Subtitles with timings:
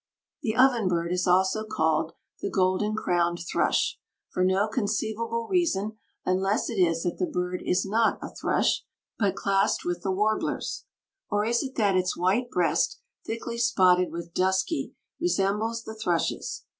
[0.41, 3.99] The ovenbird is also called the golden crowned thrush,
[4.31, 8.83] for no conceivable reason unless it is that the bird is not a thrush,
[9.19, 10.85] but classed with the warblers.
[11.29, 16.63] Or is it that its white breast, thickly spotted with dusky, resembles the thrush's?